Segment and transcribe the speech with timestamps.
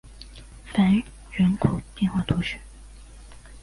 [0.73, 2.57] 凡人口变化图示